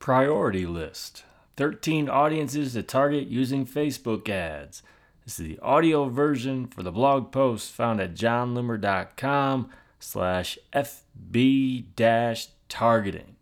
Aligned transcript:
Priority 0.00 0.64
List 0.64 1.24
13 1.58 2.08
audiences 2.08 2.72
to 2.72 2.82
target 2.82 3.28
using 3.28 3.66
Facebook 3.66 4.30
ads. 4.30 4.82
This 5.26 5.38
is 5.38 5.46
the 5.46 5.58
audio 5.58 6.08
version 6.08 6.66
for 6.68 6.82
the 6.82 6.90
blog 6.90 7.30
post 7.30 7.70
found 7.70 8.00
at 8.00 8.14
jonloomer.com 8.14 9.68
slash 9.98 10.58
FB 10.72 11.84
dash 11.96 12.48
targeting. 12.70 13.36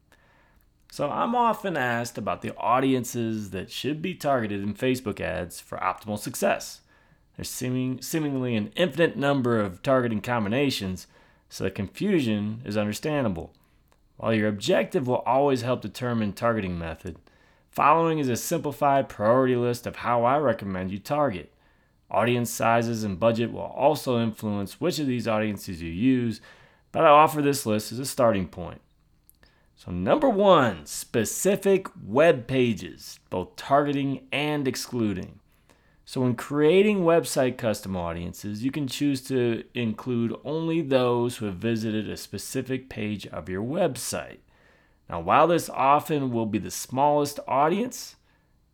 So 0.90 1.08
I'm 1.08 1.36
often 1.36 1.76
asked 1.76 2.18
about 2.18 2.42
the 2.42 2.56
audiences 2.56 3.50
that 3.50 3.70
should 3.70 4.02
be 4.02 4.16
targeted 4.16 4.60
in 4.60 4.74
Facebook 4.74 5.20
ads 5.20 5.60
for 5.60 5.78
optimal 5.78 6.18
success. 6.18 6.80
There's 7.36 7.48
seeming, 7.48 8.02
seemingly 8.02 8.56
an 8.56 8.72
infinite 8.74 9.16
number 9.16 9.60
of 9.60 9.80
targeting 9.80 10.22
combinations, 10.22 11.06
so 11.48 11.62
the 11.62 11.70
confusion 11.70 12.62
is 12.64 12.76
understandable. 12.76 13.52
While 14.18 14.34
your 14.34 14.48
objective 14.48 15.06
will 15.06 15.22
always 15.24 15.62
help 15.62 15.80
determine 15.80 16.32
targeting 16.32 16.76
method, 16.76 17.16
following 17.70 18.18
is 18.18 18.28
a 18.28 18.36
simplified 18.36 19.08
priority 19.08 19.54
list 19.54 19.86
of 19.86 19.96
how 19.96 20.24
I 20.24 20.38
recommend 20.38 20.90
you 20.90 20.98
target. 20.98 21.54
Audience 22.10 22.50
sizes 22.50 23.04
and 23.04 23.20
budget 23.20 23.52
will 23.52 23.60
also 23.60 24.20
influence 24.20 24.80
which 24.80 24.98
of 24.98 25.06
these 25.06 25.28
audiences 25.28 25.80
you 25.80 25.90
use, 25.90 26.40
but 26.90 27.04
I 27.04 27.08
offer 27.08 27.40
this 27.40 27.64
list 27.64 27.92
as 27.92 28.00
a 28.00 28.04
starting 28.04 28.48
point. 28.48 28.80
So, 29.76 29.92
number 29.92 30.28
one, 30.28 30.84
specific 30.86 31.86
web 32.04 32.48
pages, 32.48 33.20
both 33.30 33.54
targeting 33.54 34.26
and 34.32 34.66
excluding. 34.66 35.38
So, 36.08 36.22
when 36.22 36.36
creating 36.36 37.00
website 37.00 37.58
custom 37.58 37.94
audiences, 37.94 38.64
you 38.64 38.70
can 38.70 38.86
choose 38.86 39.20
to 39.24 39.64
include 39.74 40.34
only 40.42 40.80
those 40.80 41.36
who 41.36 41.44
have 41.44 41.56
visited 41.56 42.08
a 42.08 42.16
specific 42.16 42.88
page 42.88 43.26
of 43.26 43.50
your 43.50 43.62
website. 43.62 44.38
Now, 45.10 45.20
while 45.20 45.46
this 45.46 45.68
often 45.68 46.32
will 46.32 46.46
be 46.46 46.56
the 46.56 46.70
smallest 46.70 47.40
audience, 47.46 48.16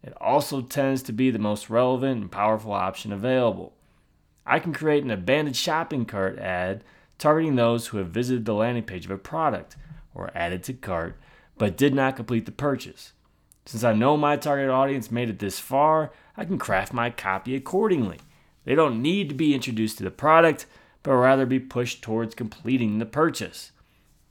it 0.01 0.13
also 0.21 0.61
tends 0.61 1.03
to 1.03 1.13
be 1.13 1.33
the 1.33 1.41
most 1.41 1.69
relevant 1.69 2.21
and 2.21 2.31
powerful 2.31 2.73
option 2.73 3.13
available. 3.13 3.75
I 4.47 4.61
can 4.61 4.73
create 4.73 5.03
an 5.03 5.11
abandoned 5.11 5.57
shopping 5.57 6.05
cart 6.05 6.39
ad 6.39 6.85
targeting 7.19 7.57
those 7.57 7.89
who 7.89 7.99
have 7.99 8.11
visited 8.11 8.45
the 8.45 8.55
landing 8.55 8.85
page 8.85 9.07
of 9.07 9.11
a 9.11 9.19
product 9.19 9.75
or 10.15 10.31
added 10.37 10.63
to 10.63 10.73
cart 10.73 11.19
but 11.59 11.77
did 11.77 11.95
not 11.95 12.15
complete 12.15 12.47
the 12.47 12.53
purchase. 12.53 13.13
Since 13.67 13.83
I 13.83 13.93
know 13.93 14.17
my 14.17 14.37
target 14.37 14.71
audience 14.71 15.11
made 15.11 15.31
it 15.31 15.41
this 15.41 15.59
far, 15.59 16.13
I 16.37 16.45
can 16.45 16.59
craft 16.59 16.93
my 16.93 17.11
copy 17.11 17.55
accordingly. 17.55 18.19
They 18.65 18.75
don't 18.75 19.03
need 19.03 19.29
to 19.29 19.35
be 19.35 19.55
introduced 19.55 19.99
to 19.99 20.05
the 20.05 20.11
product, 20.11 20.67
but 21.03 21.15
rather 21.15 21.47
be 21.47 21.61
pushed 21.61 22.03
towards 22.03 22.35
completing 22.35 22.99
the 22.99 23.07
purchase. 23.07 23.73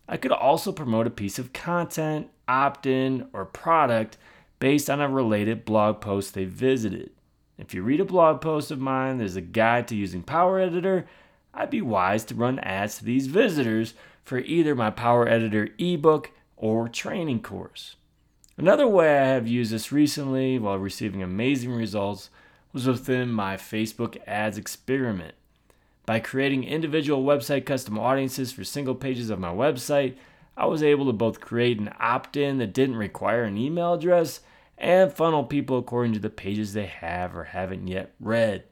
I 0.07 0.17
could 0.17 0.31
also 0.31 0.71
promote 0.71 1.07
a 1.07 1.11
piece 1.11 1.39
of 1.39 1.53
content, 1.53 2.27
opt 2.47 2.85
in, 2.85 3.27
or 3.31 3.45
product 3.45 4.17
based 4.59 4.89
on 4.89 4.99
a 4.99 5.07
related 5.07 5.65
blog 5.65 6.01
post 6.01 6.33
they 6.33 6.45
visited. 6.45 7.11
If 7.57 7.73
you 7.73 7.83
read 7.83 8.01
a 8.01 8.05
blog 8.05 8.41
post 8.41 8.71
of 8.71 8.79
mine, 8.79 9.17
there's 9.17 9.35
a 9.35 9.41
guide 9.41 9.87
to 9.89 9.95
using 9.95 10.23
Power 10.23 10.59
Editor. 10.59 11.05
I'd 11.53 11.69
be 11.69 11.81
wise 11.81 12.25
to 12.25 12.35
run 12.35 12.59
ads 12.59 12.97
to 12.97 13.05
these 13.05 13.27
visitors 13.27 13.93
for 14.23 14.39
either 14.39 14.75
my 14.75 14.89
Power 14.89 15.27
Editor 15.27 15.69
ebook 15.77 16.31
or 16.57 16.89
training 16.89 17.41
course. 17.41 17.95
Another 18.55 18.87
way 18.87 19.17
I 19.17 19.25
have 19.25 19.47
used 19.47 19.71
this 19.71 19.91
recently 19.91 20.59
while 20.59 20.77
receiving 20.77 21.23
amazing 21.23 21.71
results 21.71 22.29
was 22.71 22.87
within 22.87 23.31
my 23.31 23.57
Facebook 23.57 24.17
ads 24.27 24.59
experiment. 24.59 25.33
By 26.05 26.19
creating 26.19 26.63
individual 26.63 27.23
website 27.23 27.65
custom 27.65 27.97
audiences 27.97 28.51
for 28.51 28.63
single 28.63 28.93
pages 28.93 29.31
of 29.31 29.39
my 29.39 29.51
website, 29.51 30.15
I 30.55 30.67
was 30.67 30.83
able 30.83 31.07
to 31.07 31.13
both 31.13 31.41
create 31.41 31.79
an 31.79 31.93
opt 31.99 32.37
in 32.37 32.59
that 32.59 32.73
didn't 32.73 32.97
require 32.97 33.43
an 33.43 33.57
email 33.57 33.93
address 33.93 34.41
and 34.77 35.11
funnel 35.11 35.45
people 35.45 35.79
according 35.79 36.13
to 36.13 36.19
the 36.19 36.29
pages 36.29 36.73
they 36.73 36.85
have 36.85 37.35
or 37.35 37.45
haven't 37.45 37.87
yet 37.87 38.13
read. 38.19 38.65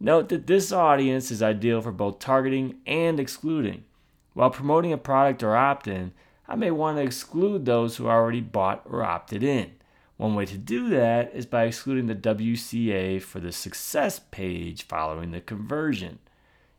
Note 0.00 0.30
that 0.30 0.46
this 0.46 0.72
audience 0.72 1.30
is 1.30 1.42
ideal 1.42 1.82
for 1.82 1.92
both 1.92 2.20
targeting 2.20 2.76
and 2.86 3.20
excluding. 3.20 3.84
While 4.32 4.50
promoting 4.50 4.92
a 4.92 4.98
product 4.98 5.42
or 5.42 5.56
opt 5.56 5.88
in, 5.88 6.12
I 6.48 6.56
may 6.56 6.70
want 6.70 6.96
to 6.96 7.02
exclude 7.02 7.66
those 7.66 7.96
who 7.96 8.08
already 8.08 8.40
bought 8.40 8.82
or 8.88 9.04
opted 9.04 9.42
in. 9.42 9.72
One 10.16 10.34
way 10.34 10.46
to 10.46 10.56
do 10.56 10.88
that 10.88 11.32
is 11.34 11.44
by 11.44 11.64
excluding 11.64 12.06
the 12.06 12.14
WCA 12.14 13.20
for 13.20 13.38
the 13.38 13.52
success 13.52 14.18
page 14.30 14.84
following 14.84 15.30
the 15.30 15.42
conversion. 15.42 16.18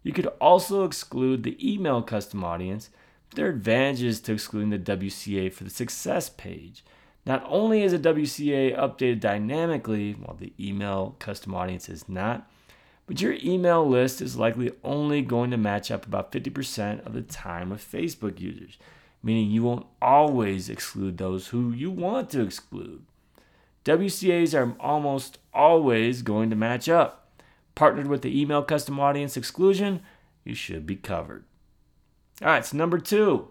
You 0.02 0.12
could 0.12 0.28
also 0.42 0.86
exclude 0.86 1.44
the 1.44 1.58
email 1.74 2.02
custom 2.02 2.44
audience. 2.44 2.90
There 3.36 3.46
are 3.46 3.52
advantages 3.52 4.20
to 4.22 4.34
excluding 4.34 4.72
the 4.72 4.80
WCA 4.80 5.54
for 5.54 5.66
the 5.66 5.70
success 5.70 6.30
page. 6.30 6.84
Not 7.26 7.46
only 7.48 7.84
is 7.84 7.94
a 7.94 8.00
WCA 8.00 8.76
updated 8.76 9.20
dynamically, 9.20 10.14
while 10.14 10.36
the 10.36 10.54
email 10.60 11.16
custom 11.20 11.54
audience 11.54 11.88
is 11.90 12.10
not, 12.10 12.50
but 13.06 13.22
your 13.22 13.36
email 13.44 13.88
list 13.88 14.20
is 14.20 14.36
likely 14.36 14.72
only 14.84 15.22
going 15.22 15.52
to 15.52 15.58
match 15.58 15.92
up 15.92 16.08
about 16.08 16.32
50% 16.32 17.06
of 17.06 17.14
the 17.14 17.22
time 17.22 17.70
with 17.70 17.92
Facebook 17.92 18.40
users 18.40 18.78
meaning 19.22 19.52
you 19.52 19.64
won't 19.64 19.86
always 20.02 20.70
exclude 20.70 21.18
those 21.18 21.48
who 21.48 21.72
you 21.72 21.92
want 21.92 22.30
to 22.32 22.42
exclude. 22.42 23.04
WCAs 23.86 24.58
are 24.58 24.76
almost 24.80 25.40
always 25.54 26.22
going 26.22 26.50
to 26.50 26.56
match 26.56 26.88
up. 26.88 27.32
Partnered 27.76 28.08
with 28.08 28.22
the 28.22 28.40
email 28.40 28.64
custom 28.64 29.00
audience 29.00 29.38
exclusion, 29.38 30.02
you 30.44 30.54
should 30.54 30.86
be 30.86 30.96
covered. 30.96 31.44
All 32.42 32.50
right, 32.50 32.66
so 32.66 32.78
number 32.78 33.00
two, 33.00 33.50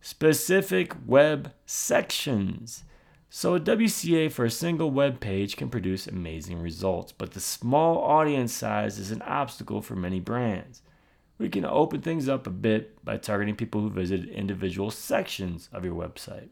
specific 0.00 0.94
web 1.06 1.52
sections. 1.66 2.84
So, 3.30 3.56
a 3.56 3.60
WCA 3.60 4.30
for 4.30 4.44
a 4.44 4.50
single 4.50 4.92
web 4.92 5.18
page 5.18 5.56
can 5.56 5.68
produce 5.68 6.06
amazing 6.06 6.60
results, 6.60 7.10
but 7.10 7.32
the 7.32 7.40
small 7.40 7.98
audience 7.98 8.52
size 8.52 8.98
is 8.98 9.10
an 9.10 9.22
obstacle 9.22 9.82
for 9.82 9.96
many 9.96 10.20
brands 10.20 10.82
we 11.38 11.48
can 11.48 11.64
open 11.64 12.00
things 12.00 12.28
up 12.28 12.46
a 12.46 12.50
bit 12.50 13.04
by 13.04 13.16
targeting 13.16 13.56
people 13.56 13.80
who 13.80 13.90
visit 13.90 14.28
individual 14.28 14.90
sections 14.90 15.68
of 15.72 15.84
your 15.84 15.94
website. 15.94 16.48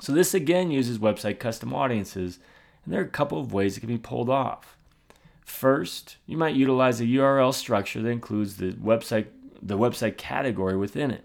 So, 0.00 0.12
this 0.12 0.34
again 0.34 0.70
uses 0.70 0.98
website 0.98 1.38
custom 1.38 1.72
audiences, 1.72 2.38
and 2.84 2.92
there 2.92 3.00
are 3.00 3.04
a 3.04 3.08
couple 3.08 3.40
of 3.40 3.52
ways 3.52 3.76
it 3.76 3.80
can 3.80 3.88
be 3.88 3.98
pulled 3.98 4.28
off. 4.28 4.76
First, 5.44 6.16
you 6.26 6.36
might 6.36 6.56
utilize 6.56 7.00
a 7.00 7.04
URL 7.04 7.54
structure 7.54 8.02
that 8.02 8.08
includes 8.08 8.56
the 8.56 8.72
website, 8.72 9.26
the 9.62 9.78
website 9.78 10.16
category 10.16 10.76
within 10.76 11.10
it. 11.10 11.24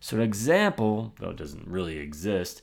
So, 0.00 0.16
an 0.16 0.22
example, 0.22 1.12
though 1.18 1.30
it 1.30 1.36
doesn't 1.36 1.66
really 1.66 1.98
exist, 1.98 2.62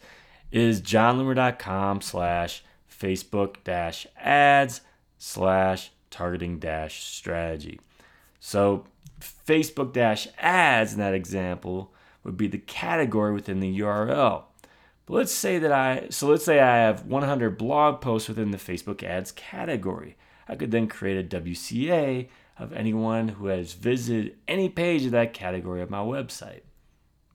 is 0.52 0.82
jonloomer.com 0.82 2.02
slash 2.02 2.64
Facebook 2.90 3.58
dash 3.64 4.08
ads 4.18 4.82
slash 5.18 5.92
targeting 6.10 6.60
dash 6.60 7.04
strategy. 7.04 7.80
So 8.40 8.86
Facebook 9.24 9.94
dash 9.94 10.28
ads 10.38 10.94
in 10.94 11.00
that 11.00 11.14
example 11.14 11.94
would 12.24 12.38
be 12.38 12.48
the 12.48 12.58
category 12.58 13.34
within 13.34 13.60
the 13.60 13.80
URL. 13.80 14.44
But 15.06 15.14
let's 15.14 15.32
say 15.34 15.60
that 15.60 15.72
I 15.72 16.08
so 16.10 16.28
let's 16.28 16.46
say 16.46 16.60
I 16.60 16.78
have 16.78 17.06
100 17.06 17.58
blog 17.58 18.02
posts 18.02 18.30
within 18.30 18.52
the 18.52 18.58
Facebook 18.58 19.04
ads 19.04 19.32
category. 19.32 20.18
I 20.48 20.56
could 20.56 20.72
then 20.72 20.88
create 20.88 21.34
a 21.34 21.42
WCA 21.42 22.30
of 22.58 22.74
anyone 22.74 23.30
who 23.30 23.48
has 23.48 23.74
visited 23.74 24.38
any 24.48 24.70
page 24.70 25.06
of 25.06 25.12
that 25.12 25.34
category 25.34 25.82
of 25.82 25.90
my 25.90 26.00
website. 26.00 26.62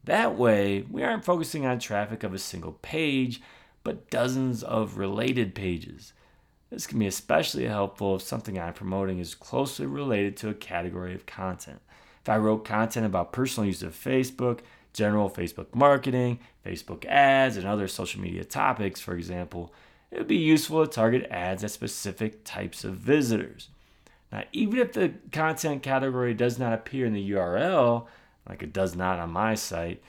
That 0.04 0.36
way, 0.36 0.86
we 0.90 1.02
aren't 1.02 1.24
focusing 1.24 1.66
on 1.66 1.78
traffic 1.78 2.22
of 2.22 2.32
a 2.32 2.38
single 2.38 2.72
page, 2.72 3.42
but 3.84 4.10
dozens 4.10 4.62
of 4.62 4.96
related 4.96 5.54
pages. 5.54 6.12
This 6.70 6.86
can 6.86 6.98
be 6.98 7.06
especially 7.06 7.64
helpful 7.64 8.16
if 8.16 8.22
something 8.22 8.58
I'm 8.58 8.74
promoting 8.74 9.18
is 9.18 9.34
closely 9.34 9.86
related 9.86 10.36
to 10.38 10.50
a 10.50 10.54
category 10.54 11.14
of 11.14 11.26
content. 11.26 11.80
If 12.22 12.28
I 12.28 12.36
wrote 12.36 12.64
content 12.64 13.06
about 13.06 13.32
personal 13.32 13.66
use 13.66 13.82
of 13.82 13.94
Facebook, 13.94 14.60
general 14.92 15.30
Facebook 15.30 15.74
marketing, 15.74 16.40
Facebook 16.66 17.06
ads, 17.06 17.56
and 17.56 17.66
other 17.66 17.88
social 17.88 18.20
media 18.20 18.44
topics, 18.44 19.00
for 19.00 19.14
example, 19.14 19.72
it 20.10 20.18
would 20.18 20.28
be 20.28 20.36
useful 20.36 20.86
to 20.86 20.92
target 20.92 21.26
ads 21.30 21.64
at 21.64 21.70
specific 21.70 22.44
types 22.44 22.84
of 22.84 22.96
visitors. 22.96 23.68
Now, 24.30 24.44
even 24.52 24.78
if 24.78 24.92
the 24.92 25.14
content 25.32 25.82
category 25.82 26.34
does 26.34 26.58
not 26.58 26.74
appear 26.74 27.06
in 27.06 27.14
the 27.14 27.30
URL, 27.30 28.06
like 28.48 28.62
it 28.62 28.72
does 28.72 28.94
not 28.94 29.18
on 29.18 29.30
my 29.30 29.54
site, 29.54 30.02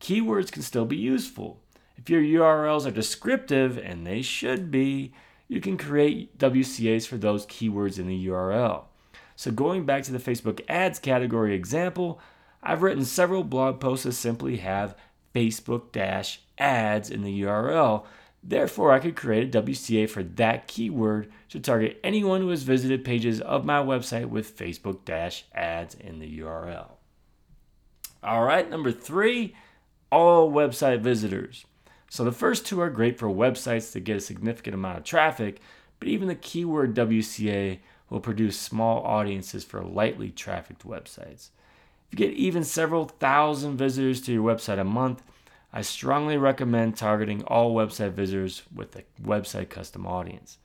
keywords 0.00 0.52
can 0.52 0.62
still 0.62 0.84
be 0.84 0.96
useful. 0.96 1.58
If 1.96 2.10
your 2.10 2.22
URLs 2.22 2.86
are 2.86 2.92
descriptive, 2.92 3.78
and 3.78 4.06
they 4.06 4.22
should 4.22 4.70
be, 4.70 5.12
you 5.48 5.60
can 5.60 5.76
create 5.76 6.38
WCAs 6.38 7.06
for 7.06 7.16
those 7.16 7.46
keywords 7.46 7.98
in 7.98 8.06
the 8.06 8.26
URL. 8.26 8.84
So, 9.36 9.50
going 9.50 9.84
back 9.84 10.04
to 10.04 10.12
the 10.12 10.18
Facebook 10.18 10.60
ads 10.68 10.98
category 10.98 11.54
example, 11.54 12.20
I've 12.62 12.82
written 12.82 13.04
several 13.04 13.44
blog 13.44 13.80
posts 13.80 14.04
that 14.04 14.12
simply 14.12 14.58
have 14.58 14.96
Facebook 15.34 15.96
ads 16.58 17.10
in 17.10 17.22
the 17.22 17.42
URL. 17.42 18.04
Therefore, 18.42 18.92
I 18.92 19.00
could 19.00 19.16
create 19.16 19.54
a 19.54 19.62
WCA 19.62 20.08
for 20.08 20.22
that 20.22 20.68
keyword 20.68 21.32
to 21.48 21.60
target 21.60 21.98
anyone 22.04 22.42
who 22.42 22.50
has 22.50 22.62
visited 22.62 23.04
pages 23.04 23.40
of 23.40 23.64
my 23.64 23.78
website 23.78 24.26
with 24.26 24.56
Facebook 24.56 25.08
ads 25.54 25.94
in 25.94 26.18
the 26.18 26.40
URL. 26.40 26.90
All 28.22 28.44
right, 28.44 28.68
number 28.68 28.92
three, 28.92 29.54
all 30.12 30.50
website 30.50 31.00
visitors. 31.00 31.64
So 32.14 32.22
the 32.22 32.30
first 32.30 32.64
two 32.64 32.80
are 32.80 32.90
great 32.90 33.18
for 33.18 33.26
websites 33.26 33.90
that 33.90 34.04
get 34.04 34.16
a 34.16 34.20
significant 34.20 34.72
amount 34.72 34.98
of 34.98 35.02
traffic, 35.02 35.60
but 35.98 36.06
even 36.06 36.28
the 36.28 36.36
keyword 36.36 36.94
WCA 36.94 37.80
will 38.08 38.20
produce 38.20 38.56
small 38.56 39.02
audiences 39.02 39.64
for 39.64 39.82
lightly 39.82 40.30
trafficked 40.30 40.86
websites. 40.86 41.48
If 42.06 42.12
you 42.12 42.18
get 42.18 42.34
even 42.34 42.62
several 42.62 43.06
thousand 43.06 43.78
visitors 43.78 44.20
to 44.20 44.32
your 44.32 44.44
website 44.44 44.78
a 44.78 44.84
month, 44.84 45.24
I 45.72 45.82
strongly 45.82 46.36
recommend 46.36 46.96
targeting 46.96 47.42
all 47.48 47.74
website 47.74 48.12
visitors 48.12 48.62
with 48.72 48.94
a 48.94 49.02
website 49.20 49.68
custom 49.68 50.06
audience. 50.06 50.58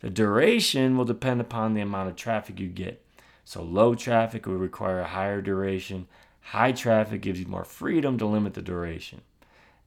The 0.00 0.10
duration 0.10 0.96
will 0.96 1.04
depend 1.04 1.40
upon 1.40 1.74
the 1.74 1.80
amount 1.80 2.08
of 2.08 2.16
traffic 2.16 2.58
you 2.58 2.66
get. 2.66 3.00
So, 3.44 3.62
low 3.62 3.94
traffic 3.94 4.46
will 4.46 4.56
require 4.56 4.98
a 4.98 5.06
higher 5.06 5.42
duration, 5.42 6.08
high 6.40 6.72
traffic 6.72 7.20
gives 7.20 7.38
you 7.38 7.46
more 7.46 7.62
freedom 7.62 8.18
to 8.18 8.26
limit 8.26 8.54
the 8.54 8.62
duration. 8.62 9.20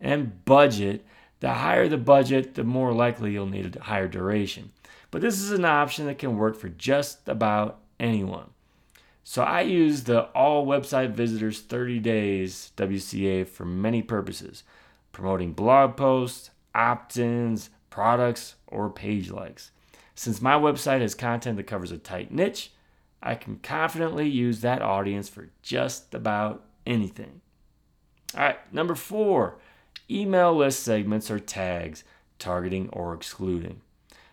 And 0.02 0.44
budget 0.44 1.06
the 1.42 1.56
higher 1.56 1.88
the 1.88 1.98
budget, 1.98 2.54
the 2.54 2.64
more 2.64 2.94
likely 2.94 3.34
you'll 3.34 3.48
need 3.48 3.76
a 3.76 3.84
higher 3.84 4.08
duration. 4.08 4.72
But 5.10 5.22
this 5.22 5.42
is 5.42 5.52
an 5.52 5.66
option 5.66 6.06
that 6.06 6.20
can 6.20 6.38
work 6.38 6.56
for 6.56 6.70
just 6.70 7.28
about 7.28 7.80
anyone. 8.00 8.52
So 9.24 9.42
I 9.42 9.62
use 9.62 10.04
the 10.04 10.26
all 10.30 10.66
website 10.66 11.12
visitors 11.12 11.60
30 11.60 12.00
days 12.00 12.72
WCA 12.78 13.48
for 13.48 13.66
many 13.66 14.02
purposes, 14.02 14.64
promoting 15.12 15.54
blog 15.54 15.98
posts, 15.98 16.52
opt-ins, 16.76 17.72
products, 17.90 18.56
or 18.68 18.90
page 18.90 19.32
likes. 19.32 19.72
Since 20.14 20.42
my 20.42 20.54
website 20.54 21.02
has 21.02 21.16
content 21.16 21.58
that 21.58 21.64
covers 21.64 21.92
a 21.92 21.98
tight 21.98 22.32
niche, 22.32 22.72
I 23.22 23.34
can 23.34 23.58
confidently 23.58 24.30
use 24.30 24.62
that 24.62 24.82
audience 24.82 25.28
for 25.28 25.50
just 25.64 26.14
about 26.14 26.64
anything. 26.86 27.42
All 28.36 28.42
right, 28.42 28.74
number 28.74 28.96
four, 28.96 29.58
email 30.20 30.56
list 30.56 30.84
segments 30.84 31.32
or 31.32 31.40
tags, 31.40 32.04
targeting 32.40 32.90
or 32.90 33.14
excluding. 33.14 33.82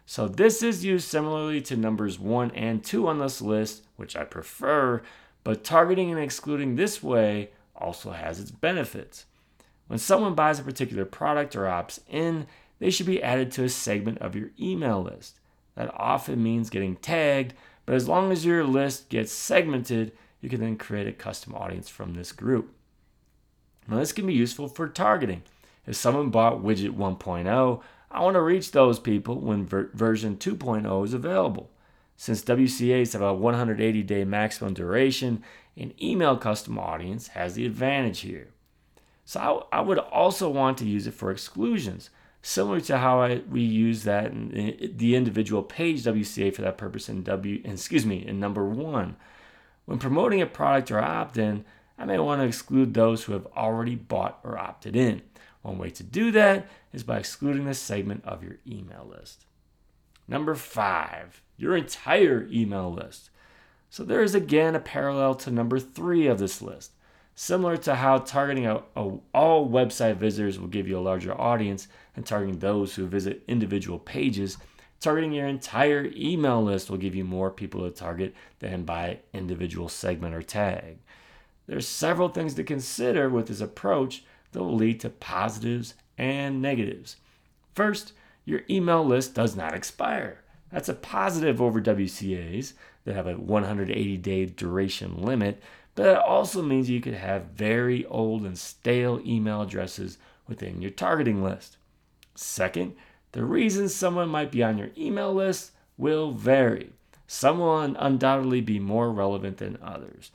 So 0.07 0.27
this 0.27 0.63
is 0.63 0.85
used 0.85 1.07
similarly 1.07 1.61
to 1.63 1.77
numbers 1.77 2.19
1 2.19 2.53
and 2.53 2.83
2 2.83 3.07
on 3.07 3.19
this 3.19 3.43
list, 3.43 3.85
which 3.97 4.17
I 4.17 4.25
prefer, 4.25 5.03
but 5.45 5.65
targeting 5.65 6.11
and 6.11 6.19
excluding 6.19 6.77
this 6.77 7.03
way 7.03 7.51
also 7.77 8.13
has 8.13 8.41
its 8.41 8.51
benefits. 8.51 9.27
When 9.87 9.99
someone 9.99 10.35
buys 10.35 10.59
a 10.59 10.63
particular 10.63 11.05
product 11.05 11.55
or 11.55 11.65
opts 11.65 12.01
in, 12.09 12.47
they 12.79 12.91
should 12.91 13.07
be 13.07 13.23
added 13.23 13.51
to 13.53 13.65
a 13.65 13.69
segment 13.69 14.19
of 14.19 14.35
your 14.35 14.51
email 14.59 15.03
list. 15.03 15.41
That 15.75 15.93
often 15.95 16.43
means 16.43 16.71
getting 16.71 16.97
tagged, 16.97 17.55
but 17.87 17.95
as 17.95 18.09
long 18.09 18.33
as 18.33 18.45
your 18.45 18.65
list 18.65 19.09
gets 19.09 19.33
segmented, 19.33 20.13
you 20.41 20.49
can 20.49 20.61
then 20.61 20.77
create 20.77 21.07
a 21.07 21.13
custom 21.13 21.55
audience 21.55 21.89
from 21.89 22.15
this 22.15 22.33
group. 22.33 22.73
Now, 23.87 23.97
this 23.97 24.13
can 24.13 24.27
be 24.27 24.35
useful 24.35 24.69
for 24.69 24.89
targeting. 24.89 25.43
If 25.89 25.97
someone 25.97 26.29
bought 26.29 26.63
widget 26.63 26.95
1.0, 26.95 27.83
I 28.11 28.23
want 28.23 28.35
to 28.35 28.43
reach 28.43 28.73
those 28.73 28.99
people 28.99 29.41
when 29.41 29.65
ver- 29.65 29.91
version 29.95 30.37
2.0 30.37 31.05
is 31.05 31.15
available. 31.15 31.71
Since 32.15 32.45
WCAs 32.45 33.15
have 33.15 33.23
a 33.23 33.33
180 33.33 34.03
day 34.03 34.25
maximum 34.25 34.75
duration, 34.75 35.43
an 35.79 35.95
email 36.03 36.37
custom 36.37 36.79
audience 36.79 37.29
has 37.29 37.55
the 37.55 37.65
advantage 37.65 38.21
here. 38.21 38.49
So 39.25 39.67
I, 39.73 39.79
I 39.79 39.81
would 39.81 39.99
also 39.99 40.51
want 40.51 40.77
to 40.79 40.87
use 40.87 41.07
it 41.07 41.15
for 41.15 41.31
exclusions, 41.31 42.11
similar 42.43 42.81
to 42.83 42.99
how 42.99 43.23
I, 43.23 43.43
we 43.49 43.63
use 43.63 44.03
that 44.05 44.27
in, 44.27 44.51
in 44.51 44.97
the 44.99 45.17
individual 45.17 45.63
page 45.63 46.05
WCA 46.05 46.55
for 46.55 46.63
that 46.63 46.77
purpose 46.77 47.09
in 47.09 47.23
W, 47.23 47.63
excuse 47.65 48.05
me, 48.05 48.27
in 48.27 48.39
number 48.39 48.65
one. 48.67 49.17
When 49.87 49.99
promoting 49.99 50.43
a 50.43 50.47
product 50.47 50.91
or 50.91 50.99
opt-in, 50.99 51.65
I 51.99 52.05
may 52.05 52.19
want 52.19 52.41
to 52.41 52.47
exclude 52.47 52.95
those 52.95 53.25
who 53.25 53.33
have 53.33 53.47
already 53.57 53.95
bought 53.97 54.39
or 54.45 54.59
opted 54.59 54.95
in. 54.95 55.23
One 55.69 55.77
way 55.77 55.91
to 55.91 56.03
do 56.03 56.31
that 56.31 56.67
is 56.95 57.03
by 57.03 57.19
excluding 57.19 57.67
this 57.67 57.79
segment 57.79 58.25
of 58.25 58.43
your 58.43 58.57
email 58.67 59.07
list. 59.07 59.45
Number 60.27 60.55
five, 60.55 61.43
your 61.59 61.77
entire 61.77 62.49
email 62.51 62.91
list. 62.91 63.29
So 63.91 64.03
there 64.03 64.23
is 64.23 64.35
again 64.35 64.75
a 64.75 64.81
parallel 64.81 65.35
to 65.35 65.51
number 65.51 65.79
three 65.79 66.27
of 66.27 66.39
this 66.39 66.63
list. 66.63 66.93
Similar 67.35 67.77
to 67.79 67.97
how 67.97 68.17
targeting 68.17 68.67
a, 68.67 68.83
a, 68.97 69.19
all 69.35 69.69
website 69.69 70.17
visitors 70.17 70.59
will 70.59 70.69
give 70.69 70.89
you 70.89 70.99
a 70.99 71.01
larger 71.01 71.39
audience 71.39 71.87
and 72.17 72.25
targeting 72.25 72.61
those 72.61 72.95
who 72.95 73.07
visit 73.07 73.45
individual 73.47 73.99
pages, 73.99 74.57
targeting 75.01 75.33
your 75.33 75.47
entire 75.47 76.11
email 76.17 76.65
list 76.65 76.89
will 76.89 76.97
give 76.97 77.15
you 77.15 77.25
more 77.25 77.51
people 77.51 77.83
to 77.83 77.91
target 77.95 78.35
than 78.61 78.85
by 78.85 79.19
individual 79.35 79.91
segment 79.91 80.35
or 80.35 80.41
tag. 80.41 80.97
There's 81.67 81.87
several 81.87 82.31
things 82.31 82.55
to 82.55 82.65
consider 82.65 83.29
with 83.29 83.49
this 83.49 83.61
approach 83.61 84.25
that 84.59 84.65
will 84.65 84.75
lead 84.75 84.99
to 84.99 85.09
positives 85.09 85.95
and 86.19 86.61
negatives. 86.61 87.15
First, 87.75 88.13
your 88.45 88.63
email 88.69 89.05
list 89.05 89.35
does 89.35 89.55
not 89.55 89.73
expire. 89.73 90.41
That's 90.73 90.89
a 90.89 90.95
positive 90.95 91.63
over 91.63 91.81
WCAs 91.81 92.73
that 93.05 93.15
have 93.15 93.29
a 93.29 93.35
180 93.35 94.17
day 94.17 94.47
duration 94.47 95.23
limit, 95.23 95.63
but 95.95 96.03
that 96.03 96.23
also 96.25 96.61
means 96.61 96.91
you 96.91 97.01
could 97.01 97.15
have 97.15 97.53
very 97.55 98.05
old 98.07 98.43
and 98.43 98.59
stale 98.59 99.21
email 99.25 99.63
addresses 99.63 100.19
within 100.49 100.83
your 100.83 100.91
targeting 100.91 101.41
list. 101.41 101.77
Second, 102.35 102.97
the 103.31 103.45
reasons 103.45 103.95
someone 103.95 104.29
might 104.29 104.51
be 104.51 104.65
on 104.65 104.77
your 104.77 104.91
email 104.99 105.33
list 105.33 105.71
will 105.97 106.33
vary. 106.33 106.91
Some 107.29 107.61
will 107.61 107.81
undoubtedly 107.81 108.61
be 108.61 108.81
more 108.81 109.13
relevant 109.13 109.59
than 109.59 109.79
others. 109.81 110.33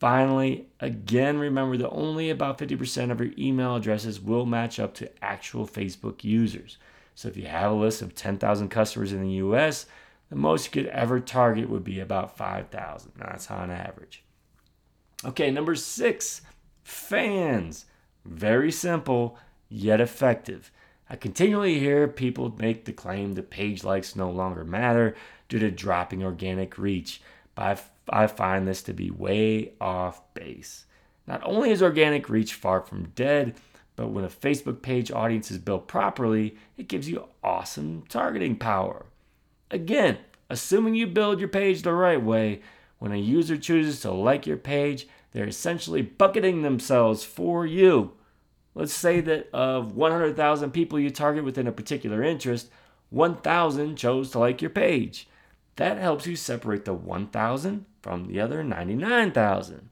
Finally, 0.00 0.66
again, 0.80 1.38
remember 1.38 1.76
that 1.76 1.90
only 1.90 2.30
about 2.30 2.56
50% 2.56 3.10
of 3.10 3.20
your 3.20 3.32
email 3.36 3.76
addresses 3.76 4.18
will 4.18 4.46
match 4.46 4.80
up 4.80 4.94
to 4.94 5.10
actual 5.22 5.66
Facebook 5.66 6.24
users. 6.24 6.78
So 7.14 7.28
if 7.28 7.36
you 7.36 7.44
have 7.46 7.70
a 7.70 7.74
list 7.74 8.00
of 8.00 8.14
10,000 8.14 8.70
customers 8.70 9.12
in 9.12 9.20
the 9.20 9.34
US, 9.34 9.84
the 10.30 10.36
most 10.36 10.64
you 10.64 10.82
could 10.82 10.90
ever 10.90 11.20
target 11.20 11.68
would 11.68 11.84
be 11.84 12.00
about 12.00 12.34
5,000. 12.34 13.12
That's 13.16 13.50
on 13.50 13.70
average. 13.70 14.24
Okay, 15.22 15.50
number 15.50 15.74
six, 15.74 16.40
fans. 16.82 17.84
Very 18.24 18.72
simple, 18.72 19.36
yet 19.68 20.00
effective. 20.00 20.72
I 21.10 21.16
continually 21.16 21.78
hear 21.78 22.08
people 22.08 22.54
make 22.56 22.86
the 22.86 22.94
claim 22.94 23.34
that 23.34 23.50
page 23.50 23.84
likes 23.84 24.16
no 24.16 24.30
longer 24.30 24.64
matter 24.64 25.14
due 25.50 25.58
to 25.58 25.70
dropping 25.70 26.24
organic 26.24 26.78
reach. 26.78 27.20
But 27.60 27.84
I 28.08 28.26
find 28.26 28.66
this 28.66 28.82
to 28.84 28.94
be 28.94 29.10
way 29.10 29.74
off 29.80 30.32
base. 30.32 30.86
Not 31.26 31.42
only 31.44 31.70
is 31.70 31.82
organic 31.82 32.30
reach 32.30 32.54
far 32.54 32.80
from 32.80 33.12
dead, 33.14 33.54
but 33.96 34.08
when 34.08 34.24
a 34.24 34.28
Facebook 34.28 34.80
page 34.80 35.12
audience 35.12 35.50
is 35.50 35.58
built 35.58 35.86
properly, 35.86 36.56
it 36.78 36.88
gives 36.88 37.08
you 37.08 37.28
awesome 37.44 38.04
targeting 38.08 38.56
power. 38.56 39.04
Again, 39.70 40.16
assuming 40.48 40.94
you 40.94 41.06
build 41.06 41.38
your 41.38 41.50
page 41.50 41.82
the 41.82 41.92
right 41.92 42.22
way, 42.22 42.62
when 42.98 43.12
a 43.12 43.16
user 43.16 43.58
chooses 43.58 44.00
to 44.00 44.10
like 44.10 44.46
your 44.46 44.56
page, 44.56 45.06
they're 45.32 45.46
essentially 45.46 46.02
bucketing 46.02 46.62
themselves 46.62 47.24
for 47.24 47.66
you. 47.66 48.12
Let's 48.74 48.94
say 48.94 49.20
that 49.20 49.50
of 49.52 49.94
100,000 49.94 50.70
people 50.70 50.98
you 50.98 51.10
target 51.10 51.44
within 51.44 51.66
a 51.66 51.72
particular 51.72 52.22
interest, 52.22 52.70
1,000 53.10 53.96
chose 53.96 54.30
to 54.30 54.38
like 54.38 54.62
your 54.62 54.70
page. 54.70 55.28
That 55.80 55.96
helps 55.96 56.26
you 56.26 56.36
separate 56.36 56.84
the 56.84 56.92
1,000 56.92 57.86
from 58.02 58.26
the 58.26 58.38
other 58.38 58.62
99,000. 58.62 59.88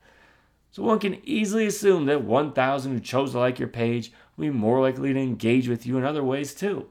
So 0.71 0.83
one 0.83 0.99
can 0.99 1.27
easily 1.27 1.65
assume 1.65 2.05
that 2.05 2.23
1,000 2.23 2.93
who 2.93 3.01
chose 3.01 3.33
to 3.33 3.39
like 3.39 3.59
your 3.59 3.69
page 3.69 4.13
will 4.37 4.49
be 4.49 4.51
more 4.51 4.83
likely 4.83 5.15
to 5.15 5.19
engage 5.19 5.67
with 5.67 5.87
you 5.87 5.97
in 5.97 6.05
other 6.05 6.23
ways 6.23 6.55
too. 6.55 6.89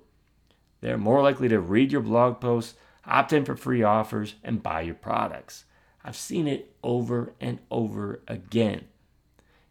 They're 0.81 0.97
more 0.97 1.21
likely 1.21 1.47
to 1.49 1.59
read 1.59 1.91
your 1.91 2.01
blog 2.01 2.41
posts, 2.41 2.73
opt 3.05 3.33
in 3.33 3.45
for 3.45 3.55
free 3.55 3.83
offers, 3.83 4.33
and 4.43 4.63
buy 4.63 4.81
your 4.81 4.95
products. 4.95 5.65
I've 6.03 6.15
seen 6.15 6.47
it 6.47 6.73
over 6.81 7.35
and 7.39 7.59
over 7.69 8.23
again. 8.27 8.85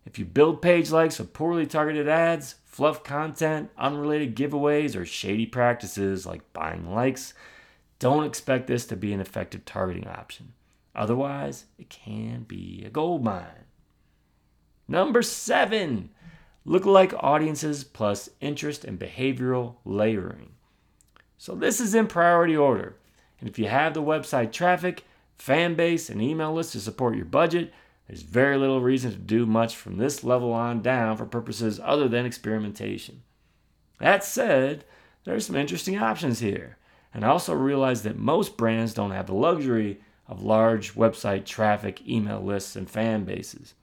If 0.05 0.21
you 0.21 0.25
build 0.25 0.63
page 0.63 0.93
likes 0.93 1.19
with 1.19 1.33
poorly 1.33 1.67
targeted 1.67 2.09
ads, 2.09 2.55
fluff 2.65 3.03
content, 3.03 3.71
unrelated 3.77 4.37
giveaways, 4.37 4.95
or 4.95 5.05
shady 5.05 5.47
practices 5.47 6.27
like 6.27 6.53
buying 6.53 6.95
likes, 6.95 7.35
don't 7.99 8.25
expect 8.25 8.67
this 8.67 8.87
to 8.87 8.97
be 8.97 9.13
an 9.13 9.21
effective 9.21 9.65
targeting 9.65 10.07
option. 10.07 10.53
Otherwise, 10.95 11.67
it 11.79 11.89
can 11.89 12.43
be 12.43 12.83
a 12.87 12.91
gold 12.91 13.23
mine. 13.23 13.67
Number 14.89 15.23
seven, 15.23 16.11
lookalike 16.67 17.15
audiences 17.23 17.85
plus 17.85 18.29
interest 18.41 18.85
and 18.85 18.99
behavioral 18.99 19.77
layering. 19.85 20.53
So 21.39 21.55
this 21.55 21.81
is 21.81 21.95
in 21.95 22.07
priority 22.07 22.57
order. 22.57 22.97
And 23.41 23.49
if 23.49 23.59
you 23.59 23.67
have 23.69 23.95
the 23.95 24.03
website 24.03 24.53
traffic, 24.53 25.05
fan 25.37 25.75
base, 25.75 26.09
and 26.09 26.23
email 26.23 26.55
list 26.55 26.73
to 26.73 26.81
support 26.81 27.17
your 27.17 27.27
budget, 27.27 27.73
there's 28.07 28.23
very 28.23 28.57
little 28.57 28.81
reason 28.81 29.11
to 29.11 29.19
do 29.19 29.45
much 29.45 29.77
from 29.77 29.99
this 29.99 30.25
level 30.25 30.53
on 30.53 30.81
down 30.81 31.17
for 31.17 31.27
purposes 31.27 31.81
other 31.83 32.09
than 32.09 32.25
experimentation. 32.25 33.23
That 33.99 34.25
said, 34.25 34.85
there 35.25 35.35
are 35.35 35.41
some 35.41 35.57
interesting 35.57 35.99
options 35.99 36.39
here. 36.39 36.79
And 37.17 37.25
I 37.25 37.29
also 37.29 37.55
realized 37.55 38.05
that 38.05 38.19
most 38.19 38.57
brands 38.57 38.95
don't 38.95 39.11
have 39.11 39.27
the 39.27 39.35
luxury 39.35 40.01
of 40.29 40.43
large 40.43 40.95
website 40.95 41.47
traffic, 41.47 42.07
email 42.07 42.41
lists, 42.41 42.77
and 42.77 42.89
fan 42.89 43.25
bases. 43.25 43.75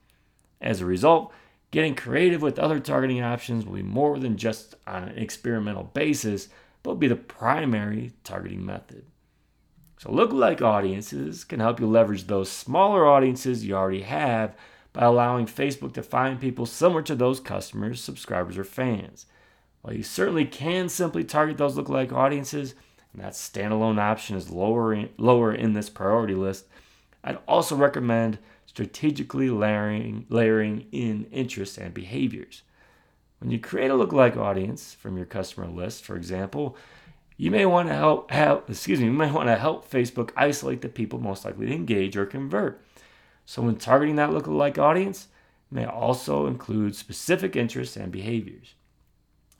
As 0.60 0.80
a 0.80 0.86
result, 0.86 1.34
Getting 1.74 1.96
creative 1.96 2.40
with 2.40 2.60
other 2.60 2.78
targeting 2.78 3.20
options 3.20 3.66
will 3.66 3.74
be 3.74 3.82
more 3.82 4.16
than 4.20 4.36
just 4.36 4.76
on 4.86 5.08
an 5.08 5.18
experimental 5.18 5.90
basis, 5.92 6.48
but 6.84 6.90
will 6.90 6.96
be 6.98 7.08
the 7.08 7.16
primary 7.16 8.12
targeting 8.22 8.64
method. 8.64 9.04
So, 9.98 10.10
lookalike 10.10 10.62
audiences 10.62 11.42
can 11.42 11.58
help 11.58 11.80
you 11.80 11.88
leverage 11.88 12.28
those 12.28 12.48
smaller 12.48 13.04
audiences 13.08 13.64
you 13.64 13.74
already 13.74 14.02
have 14.02 14.54
by 14.92 15.02
allowing 15.02 15.46
Facebook 15.46 15.94
to 15.94 16.02
find 16.04 16.40
people 16.40 16.64
similar 16.64 17.02
to 17.02 17.16
those 17.16 17.40
customers, 17.40 18.00
subscribers, 18.00 18.56
or 18.56 18.62
fans. 18.62 19.26
While 19.82 19.96
you 19.96 20.04
certainly 20.04 20.44
can 20.44 20.88
simply 20.88 21.24
target 21.24 21.58
those 21.58 21.74
lookalike 21.74 22.12
audiences, 22.12 22.76
and 23.14 23.22
that 23.22 23.32
standalone 23.32 23.98
option 23.98 24.36
is 24.36 24.50
lower 24.50 25.06
lower 25.16 25.54
in 25.54 25.72
this 25.72 25.88
priority 25.88 26.34
list, 26.34 26.66
I'd 27.22 27.38
also 27.48 27.76
recommend 27.76 28.38
strategically 28.66 29.48
layering, 29.48 30.26
layering 30.28 30.86
in 30.90 31.26
interests 31.30 31.78
and 31.78 31.94
behaviors. 31.94 32.62
When 33.38 33.50
you 33.50 33.58
create 33.58 33.90
a 33.90 33.94
lookalike 33.94 34.36
audience 34.36 34.94
from 34.94 35.16
your 35.16 35.26
customer 35.26 35.68
list, 35.68 36.04
for 36.04 36.16
example, 36.16 36.76
you 37.36 37.50
may 37.50 37.66
want 37.66 37.88
to 37.88 37.94
help, 37.94 38.30
help 38.30 38.68
excuse 38.68 38.98
me, 38.98 39.06
you 39.06 39.12
may 39.12 39.30
want 39.30 39.48
to 39.48 39.56
help 39.56 39.88
Facebook 39.88 40.30
isolate 40.36 40.82
the 40.82 40.88
people 40.88 41.20
most 41.20 41.44
likely 41.44 41.66
to 41.66 41.74
engage 41.74 42.16
or 42.16 42.26
convert. 42.26 42.82
So 43.46 43.62
when 43.62 43.76
targeting 43.76 44.16
that 44.16 44.30
lookalike 44.30 44.78
audience, 44.78 45.28
may 45.70 45.84
also 45.84 46.46
include 46.46 46.94
specific 46.94 47.56
interests 47.56 47.96
and 47.96 48.10
behaviors. 48.10 48.74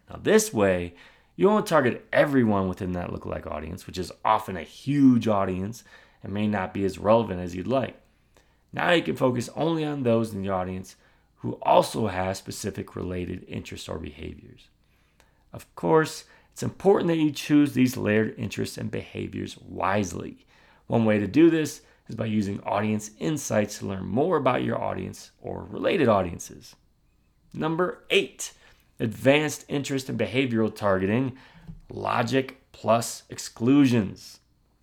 Now, 0.09 0.19
this 0.23 0.53
way, 0.53 0.95
you 1.37 1.49
won't 1.49 1.67
target 1.67 2.07
everyone 2.13 2.69
within 2.69 2.93
that 2.93 3.11
lookalike 3.11 3.51
audience, 3.51 3.87
which 3.87 3.99
is 3.99 4.13
often 4.25 4.57
a 4.57 4.63
huge 4.63 5.27
audience 5.27 5.85
and 6.23 6.33
may 6.33 6.47
not 6.47 6.73
be 6.73 6.85
as 6.85 6.99
relevant 6.99 7.41
as 7.41 7.55
you'd 7.55 7.67
like. 7.67 8.01
Now 8.73 8.93
you 8.93 9.03
can 9.03 9.17
focus 9.17 9.51
only 9.55 9.85
on 9.85 10.03
those 10.03 10.33
in 10.33 10.43
the 10.43 10.49
audience 10.49 10.97
who 11.37 11.59
also 11.63 12.07
have 12.07 12.37
specific 12.37 12.97
related 12.97 13.45
interests 13.49 13.89
or 13.89 13.99
behaviors. 13.99 14.69
Of 15.53 15.73
course, 15.75 16.25
it's 16.53 16.63
important 16.63 17.09
that 17.09 17.19
you 17.19 17.31
choose 17.31 17.73
these 17.73 17.97
layered 17.97 18.35
interests 18.39 18.79
and 18.79 18.91
behaviors 18.91 19.59
wisely. 19.59 20.47
One 20.87 21.05
way 21.05 21.19
to 21.19 21.27
do 21.27 21.51
this 21.51 21.83
is 22.09 22.15
by 22.15 22.27
using 22.27 22.61
audience 22.61 23.11
insights 23.19 23.79
to 23.79 23.87
learn 23.87 24.07
more 24.07 24.37
about 24.37 24.63
your 24.63 24.81
audience 24.81 25.33
or 25.41 25.67
related 25.69 26.09
audiences. 26.09 26.77
Number 27.53 28.05
eight, 28.11 28.53
advanced 29.01 29.65
interest 29.69 30.09
and 30.09 30.19
behavioral 30.19 30.75
targeting, 30.75 31.37
logic 31.89 32.61
plus 32.73 33.23
exclusions. 33.29 34.41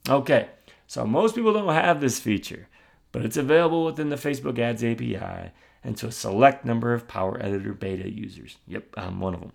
Okay, 0.09 0.49
so 0.87 1.05
most 1.05 1.35
people 1.35 1.53
don't 1.53 1.73
have 1.73 2.01
this 2.01 2.19
feature, 2.19 2.67
but 3.11 3.23
it's 3.23 3.37
available 3.37 3.85
within 3.85 4.09
the 4.09 4.15
Facebook 4.15 4.59
Ads 4.59 4.83
API 4.83 5.51
and 5.83 5.97
to 5.97 6.07
a 6.07 6.11
select 6.11 6.65
number 6.65 6.93
of 6.93 7.07
Power 7.07 7.41
Editor 7.41 7.73
beta 7.73 8.09
users. 8.09 8.57
Yep, 8.67 8.85
I'm 8.97 9.19
one 9.19 9.33
of 9.33 9.41
them. 9.41 9.51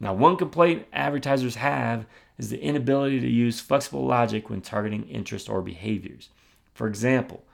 Now, 0.00 0.14
one 0.14 0.36
complaint 0.36 0.86
advertisers 0.92 1.54
have 1.54 2.06
is 2.36 2.50
the 2.50 2.60
inability 2.60 3.20
to 3.20 3.28
use 3.28 3.60
flexible 3.60 4.04
logic 4.04 4.50
when 4.50 4.60
targeting 4.60 5.08
interest 5.08 5.48
or 5.48 5.62
behaviors. 5.62 6.28
For 6.74 6.88
example, 6.88 7.44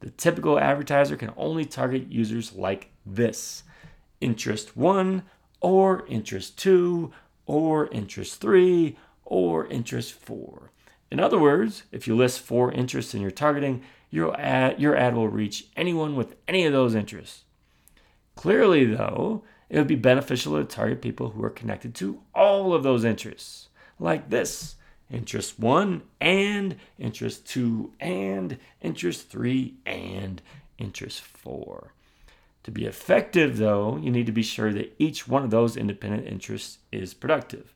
the 0.00 0.10
typical 0.10 0.58
advertiser 0.58 1.16
can 1.16 1.32
only 1.36 1.64
target 1.64 2.12
users 2.12 2.52
like 2.52 2.90
this 3.06 3.62
interest 4.20 4.76
1 4.76 5.22
or 5.64 6.04
interest 6.08 6.58
2 6.58 7.10
or 7.46 7.86
interest 7.86 8.38
3 8.38 8.98
or 9.24 9.66
interest 9.68 10.12
4. 10.12 10.70
In 11.10 11.18
other 11.18 11.38
words, 11.38 11.84
if 11.90 12.06
you 12.06 12.14
list 12.14 12.40
four 12.40 12.70
interests 12.70 13.14
in 13.14 13.22
your 13.22 13.30
targeting, 13.30 13.82
your 14.10 14.38
ad, 14.38 14.78
your 14.78 14.94
ad 14.94 15.14
will 15.14 15.28
reach 15.28 15.68
anyone 15.74 16.16
with 16.16 16.36
any 16.46 16.66
of 16.66 16.74
those 16.74 16.94
interests. 16.94 17.44
Clearly, 18.36 18.84
though, 18.84 19.42
it 19.70 19.78
would 19.78 19.86
be 19.86 19.94
beneficial 19.94 20.58
to 20.58 20.64
target 20.66 21.00
people 21.00 21.30
who 21.30 21.42
are 21.42 21.50
connected 21.50 21.94
to 21.94 22.20
all 22.34 22.74
of 22.74 22.82
those 22.82 23.02
interests, 23.02 23.68
like 23.98 24.28
this 24.28 24.76
interest 25.10 25.58
one 25.58 26.02
and 26.20 26.76
interest 26.98 27.46
two 27.46 27.90
and 28.00 28.58
interest 28.82 29.30
three 29.30 29.76
and 29.86 30.42
interest 30.76 31.22
four. 31.22 31.94
To 32.64 32.70
be 32.70 32.86
effective, 32.86 33.58
though, 33.58 33.98
you 33.98 34.10
need 34.10 34.26
to 34.26 34.32
be 34.32 34.42
sure 34.42 34.72
that 34.72 34.94
each 34.98 35.28
one 35.28 35.44
of 35.44 35.50
those 35.50 35.76
independent 35.76 36.26
interests 36.26 36.78
is 36.90 37.14
productive. 37.14 37.74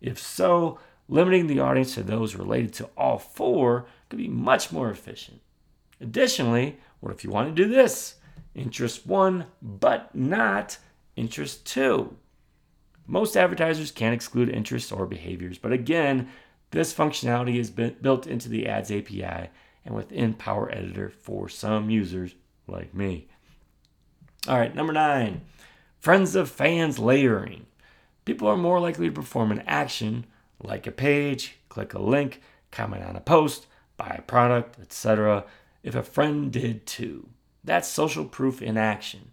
If 0.00 0.18
so, 0.18 0.78
limiting 1.08 1.46
the 1.46 1.60
audience 1.60 1.94
to 1.94 2.02
those 2.02 2.34
related 2.34 2.72
to 2.74 2.90
all 2.96 3.18
four 3.18 3.86
could 4.08 4.18
be 4.18 4.28
much 4.28 4.72
more 4.72 4.90
efficient. 4.90 5.40
Additionally, 6.00 6.78
what 7.00 7.12
if 7.12 7.22
you 7.22 7.30
want 7.30 7.54
to 7.54 7.62
do 7.62 7.68
this? 7.68 8.16
Interest 8.54 9.06
one, 9.06 9.46
but 9.62 10.14
not 10.14 10.78
interest 11.16 11.64
two. 11.64 12.16
Most 13.06 13.36
advertisers 13.36 13.92
can't 13.92 14.14
exclude 14.14 14.48
interests 14.48 14.90
or 14.90 15.06
behaviors, 15.06 15.58
but 15.58 15.72
again, 15.72 16.28
this 16.70 16.92
functionality 16.92 17.56
is 17.58 17.70
built 17.70 18.26
into 18.26 18.48
the 18.48 18.66
Ads 18.66 18.90
API 18.90 19.50
and 19.84 19.94
within 19.94 20.34
Power 20.34 20.72
Editor 20.72 21.10
for 21.10 21.48
some 21.48 21.88
users 21.88 22.34
like 22.66 22.94
me. 22.94 23.28
All 24.46 24.58
right, 24.58 24.74
number 24.74 24.92
nine, 24.92 25.40
friends 26.00 26.34
of 26.34 26.50
fans 26.50 26.98
layering. 26.98 27.64
People 28.26 28.46
are 28.46 28.58
more 28.58 28.78
likely 28.78 29.06
to 29.06 29.12
perform 29.12 29.50
an 29.50 29.62
action, 29.66 30.26
like 30.62 30.86
a 30.86 30.92
page, 30.92 31.56
click 31.70 31.94
a 31.94 31.98
link, 31.98 32.42
comment 32.70 33.04
on 33.04 33.16
a 33.16 33.20
post, 33.20 33.66
buy 33.96 34.16
a 34.18 34.22
product, 34.22 34.78
etc., 34.78 35.44
if 35.82 35.94
a 35.94 36.02
friend 36.02 36.52
did 36.52 36.86
too. 36.86 37.30
That's 37.62 37.88
social 37.88 38.26
proof 38.26 38.60
in 38.60 38.76
action. 38.76 39.32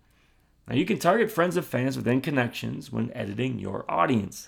Now, 0.65 0.75
you 0.75 0.85
can 0.85 0.97
target 0.97 1.29
friends 1.29 1.57
of 1.57 1.65
fans 1.65 1.97
within 1.97 2.21
connections 2.21 2.89
when 2.89 3.11
editing 3.11 3.59
your 3.59 3.83
audience. 3.89 4.47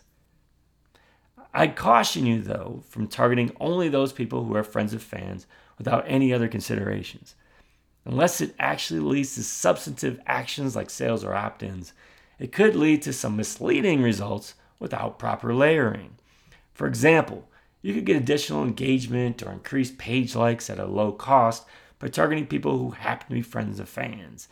I'd 1.54 1.76
caution 1.76 2.26
you, 2.26 2.42
though, 2.42 2.84
from 2.88 3.08
targeting 3.08 3.52
only 3.60 3.90
those 3.90 4.14
people 4.14 4.46
who 4.46 4.56
are 4.56 4.64
friends 4.64 4.94
of 4.94 5.04
fans 5.04 5.46
without 5.78 6.06
any 6.08 6.32
other 6.32 6.48
considerations. 6.48 7.36
Unless 8.06 8.42
it 8.42 8.56
actually 8.60 9.00
leads 9.00 9.36
to 9.36 9.44
substantive 9.44 10.20
actions 10.26 10.76
like 10.76 10.90
sales 10.90 11.24
or 11.24 11.34
opt 11.34 11.64
ins, 11.64 11.94
it 12.38 12.52
could 12.52 12.76
lead 12.76 13.02
to 13.04 13.14
some 13.14 13.38
misleading 13.38 14.02
results 14.02 14.56
without 14.80 15.20
proper 15.20 15.54
layering. 15.54 16.16
For 16.74 16.88
example, 16.88 17.48
you 17.82 17.94
could 17.94 18.06
get 18.06 18.18
additional 18.18 18.64
engagement 18.64 19.42
or 19.42 19.52
increased 19.52 19.98
page 19.98 20.36
likes 20.36 20.70
at 20.70 20.80
a 20.80 20.86
low 20.86 21.12
cost 21.12 21.66
by 22.00 22.08
targeting 22.08 22.48
people 22.48 22.78
who 22.78 22.92
happen 22.92 23.28
to 23.28 23.34
be 23.34 23.42
friends 23.42 23.80
of 23.80 23.88
fans. 23.88 24.48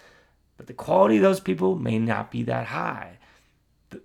But 0.56 0.68
the 0.68 0.74
quality 0.74 1.18
of 1.18 1.24
those 1.24 1.40
people 1.40 1.76
may 1.76 2.00
not 2.00 2.32
be 2.32 2.44
that 2.44 2.68
high. 2.68 3.18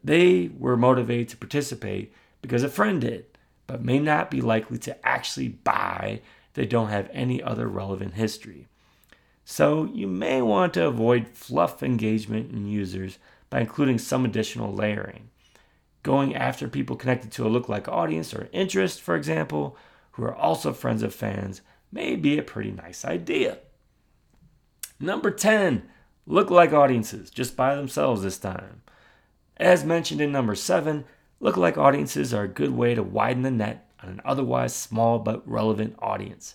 They 0.02 0.50
were 0.58 0.76
motivated 0.76 1.28
to 1.28 1.36
participate 1.36 2.12
because 2.42 2.62
a 2.62 2.68
friend 2.68 3.00
did, 3.00 3.26
but 3.66 3.84
may 3.84 3.98
not 3.98 4.30
be 4.30 4.40
likely 4.40 4.78
to 4.78 5.06
actually 5.06 5.48
buy 5.48 6.22
they 6.54 6.66
don't 6.66 6.88
have 6.88 7.10
any 7.12 7.42
other 7.42 7.68
relevant 7.68 8.14
history. 8.14 8.66
So 9.48 9.88
you 9.94 10.08
may 10.08 10.42
want 10.42 10.74
to 10.74 10.88
avoid 10.88 11.28
fluff 11.28 11.80
engagement 11.80 12.50
in 12.50 12.66
users 12.66 13.18
by 13.48 13.60
including 13.60 13.98
some 13.98 14.24
additional 14.24 14.74
layering. 14.74 15.30
Going 16.02 16.34
after 16.34 16.66
people 16.66 16.96
connected 16.96 17.30
to 17.32 17.46
a 17.46 17.50
lookalike 17.50 17.86
audience 17.86 18.34
or 18.34 18.48
interest, 18.52 19.00
for 19.00 19.14
example, 19.14 19.78
who 20.12 20.24
are 20.24 20.34
also 20.34 20.72
friends 20.72 21.04
of 21.04 21.14
fans, 21.14 21.62
may 21.92 22.16
be 22.16 22.36
a 22.36 22.42
pretty 22.42 22.72
nice 22.72 23.04
idea. 23.04 23.58
Number 24.98 25.30
10, 25.30 25.88
lookalike 26.28 26.72
audiences, 26.72 27.30
just 27.30 27.56
by 27.56 27.76
themselves 27.76 28.22
this 28.22 28.38
time. 28.38 28.82
As 29.56 29.84
mentioned 29.84 30.20
in 30.20 30.32
number 30.32 30.56
7, 30.56 31.04
Lookalike 31.40 31.76
audiences 31.76 32.32
are 32.32 32.44
a 32.44 32.48
good 32.48 32.70
way 32.70 32.94
to 32.94 33.02
widen 33.02 33.42
the 33.42 33.50
net 33.50 33.90
on 34.02 34.08
an 34.08 34.20
otherwise 34.24 34.74
small 34.74 35.18
but 35.18 35.46
relevant 35.48 35.94
audience. 35.98 36.54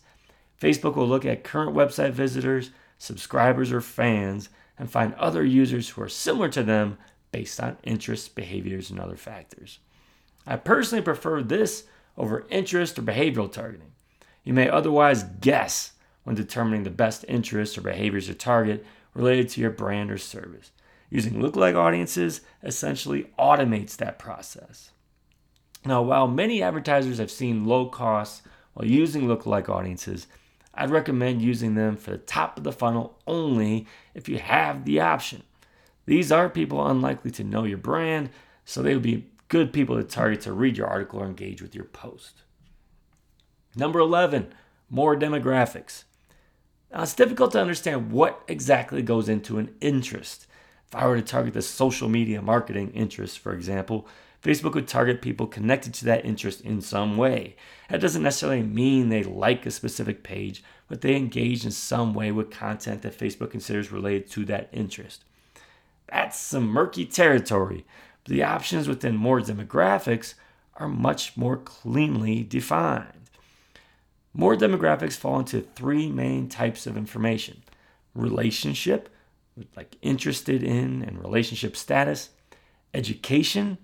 Facebook 0.61 0.95
will 0.95 1.07
look 1.07 1.25
at 1.25 1.43
current 1.43 1.75
website 1.75 2.11
visitors, 2.11 2.69
subscribers, 2.99 3.71
or 3.71 3.81
fans 3.81 4.49
and 4.77 4.89
find 4.89 5.13
other 5.15 5.43
users 5.43 5.89
who 5.89 6.01
are 6.03 6.09
similar 6.09 6.49
to 6.49 6.63
them 6.63 6.97
based 7.31 7.59
on 7.59 7.77
interests, 7.83 8.29
behaviors, 8.29 8.91
and 8.91 8.99
other 8.99 9.15
factors. 9.15 9.79
I 10.45 10.57
personally 10.57 11.03
prefer 11.03 11.41
this 11.41 11.85
over 12.17 12.45
interest 12.49 12.99
or 12.99 13.01
behavioral 13.01 13.51
targeting. 13.51 13.91
You 14.43 14.53
may 14.53 14.69
otherwise 14.69 15.23
guess 15.23 15.93
when 16.23 16.35
determining 16.35 16.83
the 16.83 16.89
best 16.89 17.25
interests 17.27 17.77
or 17.77 17.81
behaviors 17.81 18.27
to 18.27 18.33
target 18.33 18.85
related 19.13 19.49
to 19.49 19.61
your 19.61 19.71
brand 19.71 20.11
or 20.11 20.17
service. 20.17 20.71
Using 21.09 21.33
lookalike 21.33 21.75
audiences 21.75 22.41
essentially 22.63 23.31
automates 23.37 23.97
that 23.97 24.19
process. 24.19 24.91
Now, 25.85 26.01
while 26.01 26.27
many 26.27 26.61
advertisers 26.61 27.17
have 27.17 27.31
seen 27.31 27.65
low 27.65 27.87
costs 27.87 28.43
while 28.73 28.87
using 28.87 29.23
lookalike 29.23 29.67
audiences, 29.67 30.27
I'd 30.73 30.89
recommend 30.89 31.41
using 31.41 31.75
them 31.75 31.97
for 31.97 32.11
the 32.11 32.17
top 32.17 32.57
of 32.57 32.63
the 32.63 32.71
funnel 32.71 33.19
only 33.27 33.87
if 34.13 34.29
you 34.29 34.39
have 34.39 34.85
the 34.85 34.99
option. 35.01 35.43
These 36.05 36.31
are 36.31 36.49
people 36.49 36.85
unlikely 36.85 37.31
to 37.31 37.43
know 37.43 37.63
your 37.63 37.77
brand, 37.77 38.29
so 38.65 38.81
they 38.81 38.93
would 38.93 39.03
be 39.03 39.29
good 39.49 39.73
people 39.73 39.97
to 39.97 40.03
target 40.03 40.41
to 40.41 40.53
read 40.53 40.77
your 40.77 40.87
article 40.87 41.19
or 41.19 41.25
engage 41.25 41.61
with 41.61 41.75
your 41.75 41.85
post. 41.85 42.41
Number 43.75 43.99
11, 43.99 44.53
more 44.89 45.15
demographics. 45.15 46.03
Now, 46.91 47.03
it's 47.03 47.13
difficult 47.13 47.51
to 47.53 47.61
understand 47.61 48.11
what 48.11 48.41
exactly 48.47 49.01
goes 49.01 49.29
into 49.29 49.57
an 49.57 49.73
interest. 49.79 50.47
If 50.87 50.95
I 50.95 51.07
were 51.07 51.15
to 51.15 51.21
target 51.21 51.53
the 51.53 51.61
social 51.61 52.09
media 52.09 52.41
marketing 52.41 52.91
interest, 52.91 53.39
for 53.39 53.53
example, 53.53 54.07
Facebook 54.43 54.73
would 54.73 54.87
target 54.87 55.21
people 55.21 55.45
connected 55.45 55.93
to 55.93 56.05
that 56.05 56.25
interest 56.25 56.61
in 56.61 56.81
some 56.81 57.15
way. 57.15 57.55
That 57.89 58.01
doesn't 58.01 58.23
necessarily 58.23 58.63
mean 58.63 59.09
they 59.09 59.23
like 59.23 59.65
a 59.65 59.71
specific 59.71 60.23
page, 60.23 60.63
but 60.87 61.01
they 61.01 61.15
engage 61.15 61.63
in 61.63 61.71
some 61.71 62.13
way 62.13 62.31
with 62.31 62.49
content 62.49 63.03
that 63.03 63.17
Facebook 63.17 63.51
considers 63.51 63.91
related 63.91 64.29
to 64.31 64.45
that 64.45 64.69
interest. 64.71 65.23
That's 66.09 66.39
some 66.39 66.67
murky 66.67 67.05
territory, 67.05 67.85
but 68.23 68.33
the 68.33 68.43
options 68.43 68.87
within 68.87 69.15
more 69.15 69.41
demographics 69.41 70.33
are 70.75 70.87
much 70.87 71.37
more 71.37 71.57
cleanly 71.57 72.43
defined. 72.43 73.29
More 74.33 74.55
demographics 74.55 75.17
fall 75.17 75.39
into 75.39 75.61
three 75.61 76.09
main 76.09 76.49
types 76.49 76.87
of 76.87 76.97
information 76.97 77.63
relationship, 78.13 79.07
like 79.75 79.95
interested 80.01 80.63
in 80.63 81.01
and 81.01 81.21
relationship 81.21 81.77
status, 81.77 82.29
education, 82.93 83.77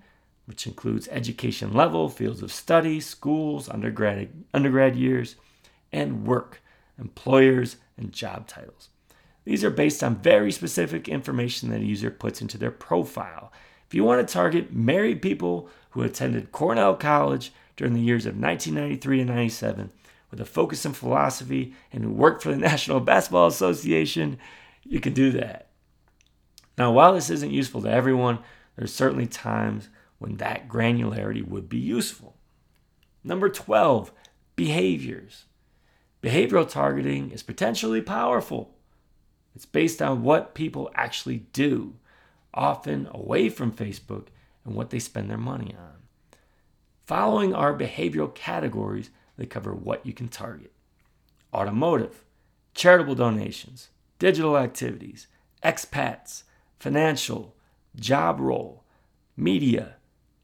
which 0.48 0.66
includes 0.66 1.08
education 1.08 1.74
level, 1.74 2.08
fields 2.08 2.42
of 2.42 2.50
study, 2.50 3.00
schools, 3.00 3.68
undergrad, 3.68 4.30
undergrad 4.54 4.96
years, 4.96 5.36
and 5.92 6.26
work, 6.26 6.62
employers, 6.98 7.76
and 7.98 8.14
job 8.14 8.48
titles. 8.48 8.88
These 9.44 9.62
are 9.62 9.68
based 9.68 10.02
on 10.02 10.16
very 10.16 10.50
specific 10.50 11.06
information 11.06 11.68
that 11.68 11.82
a 11.82 11.84
user 11.84 12.10
puts 12.10 12.40
into 12.40 12.56
their 12.56 12.70
profile. 12.70 13.52
If 13.86 13.94
you 13.94 14.04
want 14.04 14.26
to 14.26 14.32
target 14.32 14.72
married 14.72 15.20
people 15.20 15.68
who 15.90 16.00
attended 16.00 16.50
Cornell 16.50 16.96
College 16.96 17.52
during 17.76 17.92
the 17.92 18.00
years 18.00 18.24
of 18.24 18.32
1993 18.32 19.18
to 19.18 19.24
97 19.26 19.90
with 20.30 20.40
a 20.40 20.46
focus 20.46 20.86
in 20.86 20.94
philosophy 20.94 21.74
and 21.92 22.04
who 22.04 22.10
worked 22.10 22.42
for 22.42 22.52
the 22.52 22.56
National 22.70 23.00
Basketball 23.00 23.48
Association, 23.48 24.38
you 24.82 24.98
can 24.98 25.12
do 25.12 25.30
that. 25.32 25.68
Now, 26.78 26.90
while 26.90 27.12
this 27.12 27.28
isn't 27.28 27.50
useful 27.50 27.82
to 27.82 27.90
everyone, 27.90 28.38
there's 28.76 28.94
certainly 28.94 29.26
times 29.26 29.90
when 30.18 30.36
that 30.36 30.68
granularity 30.68 31.46
would 31.46 31.68
be 31.68 31.78
useful. 31.78 32.36
Number 33.24 33.48
12, 33.48 34.12
behaviors. 34.56 35.44
Behavioral 36.22 36.68
targeting 36.68 37.30
is 37.30 37.42
potentially 37.42 38.02
powerful. 38.02 38.74
It's 39.54 39.66
based 39.66 40.02
on 40.02 40.22
what 40.22 40.54
people 40.54 40.90
actually 40.94 41.46
do, 41.52 41.94
often 42.52 43.08
away 43.12 43.48
from 43.48 43.72
Facebook, 43.72 44.26
and 44.64 44.74
what 44.74 44.90
they 44.90 44.98
spend 44.98 45.30
their 45.30 45.38
money 45.38 45.74
on. 45.78 46.02
Following 47.06 47.54
our 47.54 47.76
behavioral 47.76 48.34
categories, 48.34 49.10
they 49.36 49.46
cover 49.46 49.72
what 49.72 50.04
you 50.04 50.12
can 50.12 50.28
target 50.28 50.72
automotive, 51.54 52.24
charitable 52.74 53.14
donations, 53.14 53.88
digital 54.18 54.58
activities, 54.58 55.26
expats, 55.62 56.42
financial, 56.78 57.54
job 57.96 58.38
role, 58.38 58.84
media, 59.36 59.96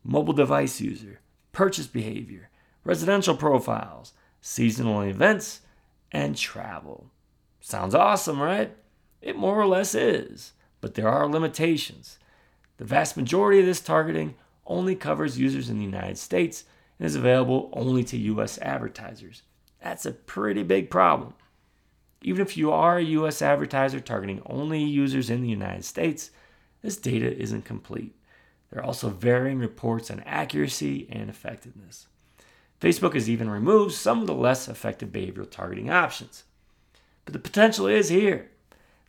mobile 0.04 0.34
device 0.34 0.80
user, 0.80 1.20
purchase 1.52 1.86
behavior, 1.86 2.50
residential 2.84 3.34
profiles, 3.34 4.12
seasonal 4.40 5.00
events, 5.00 5.62
and 6.12 6.36
travel. 6.36 7.10
Sounds 7.60 7.94
awesome, 7.94 8.40
right? 8.40 8.76
It 9.22 9.36
more 9.36 9.58
or 9.58 9.66
less 9.66 9.94
is, 9.94 10.52
but 10.82 10.94
there 10.94 11.08
are 11.08 11.26
limitations. 11.26 12.18
The 12.76 12.84
vast 12.84 13.16
majority 13.16 13.60
of 13.60 13.66
this 13.66 13.80
targeting 13.80 14.34
only 14.66 14.94
covers 14.94 15.38
users 15.38 15.70
in 15.70 15.78
the 15.78 15.84
United 15.84 16.18
States 16.18 16.64
and 16.98 17.06
is 17.06 17.16
available 17.16 17.70
only 17.72 18.04
to 18.04 18.18
US 18.18 18.58
advertisers. 18.58 19.42
That's 19.82 20.06
a 20.06 20.12
pretty 20.12 20.62
big 20.62 20.90
problem. 20.90 21.34
Even 22.22 22.42
if 22.42 22.56
you 22.56 22.70
are 22.70 22.98
a 22.98 23.04
US 23.04 23.42
advertiser 23.42 24.00
targeting 24.00 24.42
only 24.46 24.82
users 24.82 25.30
in 25.30 25.42
the 25.42 25.48
United 25.48 25.84
States, 25.84 26.30
this 26.82 26.96
data 26.96 27.34
isn't 27.36 27.64
complete. 27.64 28.14
There 28.74 28.82
are 28.82 28.86
also 28.86 29.08
varying 29.08 29.60
reports 29.60 30.10
on 30.10 30.24
accuracy 30.26 31.06
and 31.08 31.30
effectiveness. 31.30 32.08
Facebook 32.80 33.14
has 33.14 33.30
even 33.30 33.48
removed 33.48 33.94
some 33.94 34.20
of 34.20 34.26
the 34.26 34.34
less 34.34 34.66
effective 34.66 35.10
behavioral 35.10 35.48
targeting 35.48 35.90
options. 35.90 36.42
But 37.24 37.34
the 37.34 37.38
potential 37.38 37.86
is 37.86 38.08
here. 38.08 38.50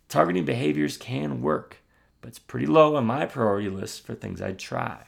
Targeting 0.07 0.45
behaviors 0.45 0.97
can 0.97 1.41
work, 1.41 1.77
but 2.21 2.27
it's 2.27 2.37
pretty 2.37 2.67
low 2.67 2.95
on 2.95 3.07
my 3.07 3.25
priority 3.25 3.67
list 3.67 4.05
for 4.05 4.13
things 4.13 4.39
I'd 4.39 4.59
try. 4.59 4.99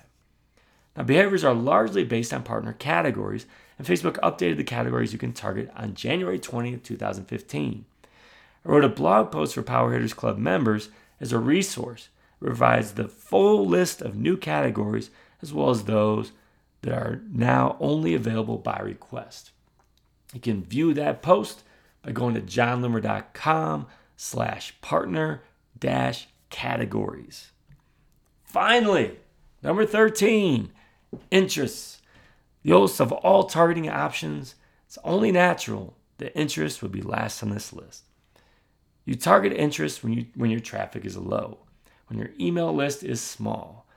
Now, 0.95 1.03
behaviors 1.03 1.43
are 1.43 1.53
largely 1.53 2.03
based 2.03 2.33
on 2.33 2.41
partner 2.41 2.73
categories, 2.73 3.45
and 3.77 3.85
Facebook 3.85 4.17
updated 4.21 4.57
the 4.57 4.63
categories 4.63 5.13
you 5.13 5.19
can 5.19 5.33
target 5.33 5.69
on 5.75 5.93
January 5.93 6.39
20th, 6.39 6.81
2015. 6.81 7.85
I 8.65 8.67
wrote 8.67 8.83
a 8.83 8.89
blog 8.89 9.31
post 9.31 9.53
for 9.53 9.61
Power 9.61 9.93
Hitters 9.93 10.15
Club 10.15 10.39
members 10.39 10.89
as 11.21 11.31
a 11.31 11.37
resource. 11.37 12.09
Provides 12.39 12.93
the 12.93 13.07
full 13.07 13.65
list 13.65 14.01
of 14.01 14.15
new 14.15 14.37
categories 14.37 15.09
as 15.41 15.53
well 15.53 15.69
as 15.69 15.83
those 15.83 16.31
that 16.81 16.93
are 16.93 17.21
now 17.31 17.75
only 17.79 18.13
available 18.13 18.57
by 18.57 18.79
request. 18.79 19.51
You 20.33 20.39
can 20.39 20.63
view 20.63 20.93
that 20.93 21.21
post 21.21 21.63
by 22.03 22.11
going 22.11 22.35
to 22.35 22.41
jonloomer.com 22.41 23.87
slash 24.15 24.79
partner 24.81 25.43
dash 25.79 26.27
categories. 26.49 27.51
Finally, 28.43 29.17
number 29.61 29.85
13, 29.85 30.71
interests. 31.31 32.01
The 32.63 32.73
oldest 32.73 32.99
of 32.99 33.11
all 33.11 33.45
targeting 33.45 33.89
options, 33.89 34.55
it's 34.85 34.97
only 35.03 35.31
natural 35.31 35.95
that 36.17 36.37
interest 36.37 36.81
would 36.81 36.91
be 36.91 37.01
last 37.01 37.43
on 37.43 37.49
this 37.49 37.71
list. 37.71 38.03
You 39.05 39.15
target 39.15 39.53
interest 39.53 40.03
when, 40.03 40.13
you, 40.13 40.25
when 40.35 40.49
your 40.49 40.59
traffic 40.59 41.05
is 41.05 41.15
low, 41.15 41.59
when 42.07 42.19
your 42.19 42.31
email 42.39 42.73
list 42.73 43.03
is 43.03 43.21
small, 43.21 43.87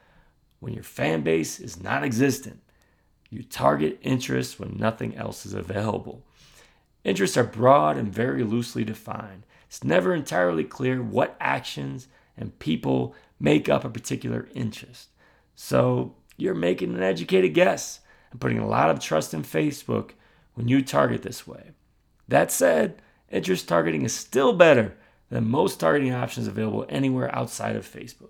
when 0.59 0.73
your 0.73 0.83
fan 0.83 1.21
base 1.21 1.59
is 1.59 1.81
non 1.81 2.03
existent. 2.03 2.61
You 3.29 3.43
target 3.43 3.99
interests 4.01 4.59
when 4.59 4.77
nothing 4.77 5.15
else 5.15 5.45
is 5.45 5.53
available. 5.53 6.23
Interests 7.03 7.37
are 7.37 7.45
broad 7.45 7.97
and 7.97 8.13
very 8.13 8.43
loosely 8.43 8.83
defined. 8.83 9.45
It's 9.67 9.83
never 9.83 10.13
entirely 10.13 10.65
clear 10.65 11.01
what 11.01 11.37
actions 11.39 12.07
and 12.37 12.57
people 12.59 13.15
make 13.39 13.69
up 13.69 13.85
a 13.85 13.89
particular 13.89 14.49
interest. 14.53 15.09
So 15.55 16.15
you're 16.37 16.53
making 16.53 16.93
an 16.93 17.03
educated 17.03 17.53
guess 17.53 18.01
and 18.31 18.41
putting 18.41 18.59
a 18.59 18.67
lot 18.67 18.89
of 18.89 18.99
trust 18.99 19.33
in 19.33 19.43
Facebook 19.43 20.11
when 20.53 20.67
you 20.67 20.81
target 20.81 21.21
this 21.23 21.47
way. 21.47 21.71
That 22.27 22.51
said, 22.51 23.01
interest 23.29 23.67
targeting 23.67 24.03
is 24.03 24.13
still 24.13 24.53
better 24.53 24.95
than 25.31 25.49
most 25.49 25.79
targeting 25.79 26.13
options 26.13 26.45
available 26.45 26.85
anywhere 26.89 27.33
outside 27.33 27.75
of 27.75 27.87
Facebook. 27.87 28.29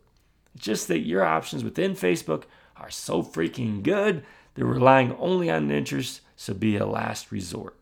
It's 0.55 0.63
just 0.63 0.87
that 0.87 0.99
your 0.99 1.25
options 1.25 1.63
within 1.63 1.93
Facebook 1.93 2.43
are 2.77 2.91
so 2.91 3.23
freaking 3.23 3.83
good, 3.83 4.23
they're 4.53 4.65
relying 4.65 5.15
only 5.17 5.49
on 5.49 5.71
interest, 5.71 6.21
so 6.35 6.53
be 6.53 6.77
a 6.77 6.85
last 6.85 7.31
resort. 7.31 7.75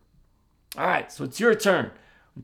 All 0.76 0.86
right, 0.86 1.12
so 1.12 1.24
it's 1.24 1.38
your 1.38 1.54
turn. 1.54 1.90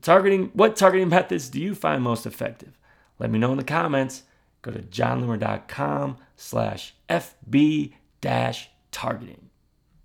Targeting 0.01 0.51
what 0.53 0.75
targeting 0.75 1.09
methods 1.09 1.49
do 1.49 1.59
you 1.59 1.73
find 1.73 2.03
most 2.03 2.25
effective? 2.25 2.77
Let 3.19 3.31
me 3.31 3.39
know 3.39 3.51
in 3.51 3.57
the 3.57 3.63
comments. 3.63 4.23
Go 4.61 4.71
to 4.71 4.79
jonloomer.com 4.79 6.17
slash 6.35 6.93
FB 7.09 7.93
dash 8.21 8.69
targeting. 8.91 9.46